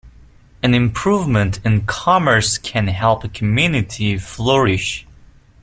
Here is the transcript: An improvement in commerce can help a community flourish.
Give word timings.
An 0.63 0.73
improvement 0.73 1.59
in 1.63 1.85
commerce 1.85 2.57
can 2.57 2.87
help 2.87 3.23
a 3.23 3.29
community 3.29 4.17
flourish. 4.17 5.05